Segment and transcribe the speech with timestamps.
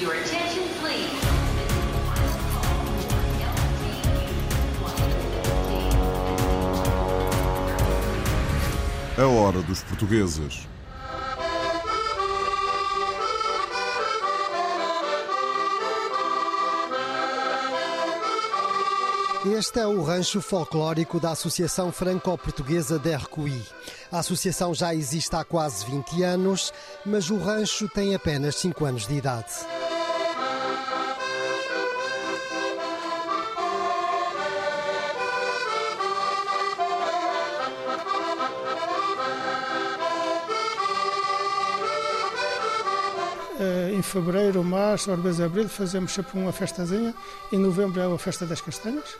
[0.00, 1.08] Your attention, please.
[9.16, 10.66] A hora dos portugueses.
[19.46, 23.62] Este é o rancho folclórico da Associação Franco-Portuguesa de Ercuí.
[24.10, 26.72] A associação já existe há quase 20 anos,
[27.06, 29.52] mas o rancho tem apenas 5 anos de idade.
[43.92, 47.14] Em fevereiro, março, às vezes abril, fazemos sempre uma festazinha.
[47.52, 49.16] Em novembro é a festa das castanhas.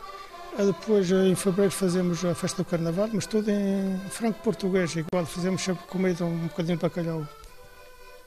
[0.57, 4.95] Eh, Depois, eh, em fevereiro, fazemos a festa do carnaval, mas tudo em franco-português.
[4.95, 7.27] Igual, fazemos sempre comida, um bocadinho de bacalhau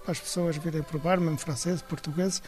[0.09, 2.43] para as pessoas virem provar, mesmo francês, português.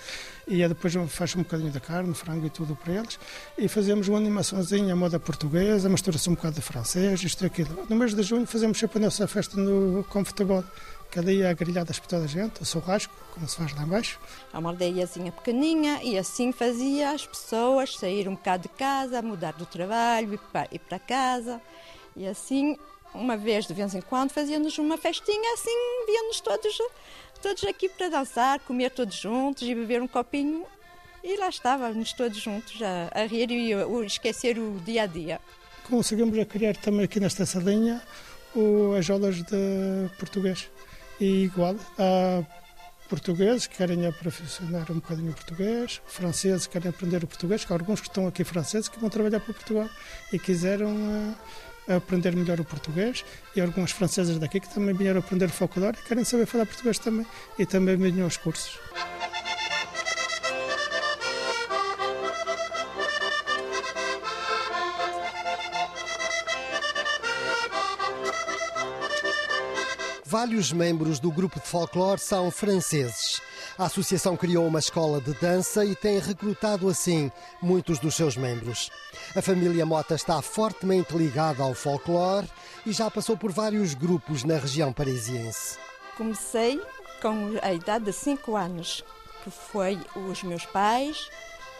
[0.48, 3.20] E aí depois faz um bocadinho de carne, frango e tudo para eles.
[3.58, 7.86] E fazemos uma animaçãozinha moda portuguesa, mistura-se um bocado de francês, isto e aquilo.
[7.86, 10.64] No mês de junho fazemos sempre a nossa festa no com futebol.
[11.10, 14.18] Cada dia há grelhadas para toda a gente, o churrasco, como se faz lá embaixo.
[14.54, 19.52] É uma aldeiazinha pequeninha e assim fazia as pessoas sair um bocado de casa, mudar
[19.52, 21.60] do trabalho, ir para, ir para casa.
[22.16, 22.78] E assim,
[23.12, 25.70] uma vez de vez em quando, fazíamos uma festinha, assim
[26.06, 26.78] víamos todos,
[27.40, 30.64] todos aqui para dançar, comer todos juntos e beber um copinho.
[31.22, 35.06] E lá estávamos todos juntos a, a rir e a, a esquecer o dia a
[35.06, 35.40] dia.
[35.88, 38.00] Conseguimos a criar também aqui nesta salinha
[38.54, 40.68] o, as aulas de português.
[41.20, 42.42] E igual, há
[43.08, 47.72] portugueses que querem aperfeiçoar um bocadinho o português, franceses que querem aprender o português, que
[47.72, 49.90] há alguns que estão aqui franceses que vão trabalhar para Portugal
[50.32, 51.36] e quiseram
[51.90, 53.24] eh, aprender melhor o português
[53.56, 57.00] e algumas francesas daqui que também vieram aprender o folclore e querem saber falar português
[57.00, 57.26] também
[57.58, 58.78] e também venham aos cursos.
[70.24, 73.42] Vários membros do grupo de folclore são franceses.
[73.80, 77.32] A associação criou uma escola de dança e tem recrutado assim
[77.62, 78.90] muitos dos seus membros.
[79.34, 82.46] A família Mota está fortemente ligada ao folclore
[82.84, 85.78] e já passou por vários grupos na região parisiense.
[86.14, 86.78] Comecei
[87.22, 89.02] com a idade de 5 anos,
[89.42, 91.30] que foi os meus pais,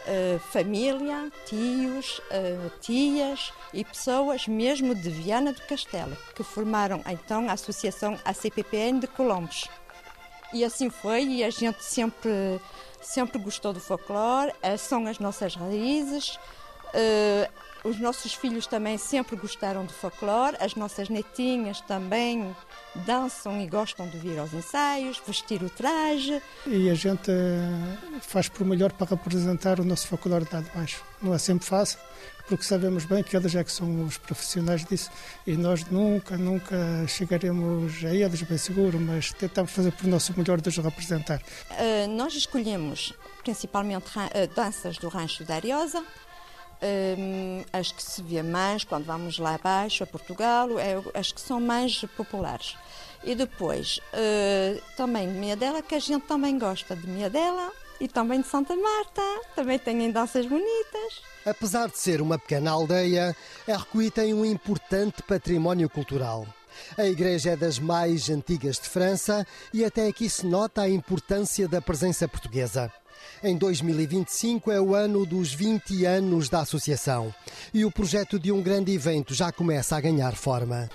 [0.07, 7.47] eh, família, tios, eh, tias e pessoas mesmo de Viana do Castelo, que formaram então
[7.47, 9.69] a Associação ACPPN de Colombos.
[10.53, 12.59] E assim foi, e a gente sempre,
[13.01, 16.37] sempre gostou do folclore, eh, são as nossas raízes.
[16.93, 17.49] Eh,
[17.83, 22.55] os nossos filhos também sempre gostaram do folclore, as nossas netinhas também
[23.07, 26.41] dançam e gostam de vir aos ensaios, vestir o traje.
[26.67, 31.03] E a gente eh, faz por melhor para representar o nosso folclore lá de baixo.
[31.19, 31.97] Não é sempre fácil,
[32.47, 35.09] porque sabemos bem que eles é que são os profissionais disso
[35.47, 36.75] e nós nunca, nunca
[37.07, 41.41] chegaremos a eles, bem seguro, mas tentamos fazer por nosso melhor de os representar.
[41.71, 43.13] Uh, nós escolhemos
[43.43, 46.03] principalmente uh, danças do Rancho da Ariosa,
[46.81, 51.41] um, as que se vê mais quando vamos lá abaixo, a Portugal, é, as que
[51.41, 52.75] são mais populares.
[53.23, 58.41] E depois, uh, também de Miadela, que a gente também gosta de Miadela, e também
[58.41, 59.21] de Santa Marta,
[59.55, 61.21] também têm danças bonitas.
[61.45, 63.35] Apesar de ser uma pequena aldeia,
[63.67, 66.47] Ercuí tem um importante património cultural.
[66.97, 71.67] A igreja é das mais antigas de França e até aqui se nota a importância
[71.67, 72.91] da presença portuguesa.
[73.43, 77.33] Em 2025 é o ano dos 20 anos da associação.
[77.73, 80.89] E o projeto de um grande evento já começa a ganhar forma.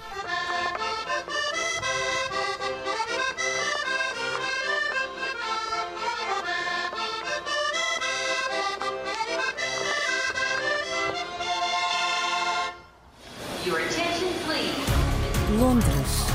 [15.59, 16.27] Londres,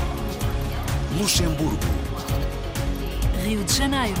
[1.16, 1.78] Luxemburgo,
[3.44, 4.20] Rio de Janeiro,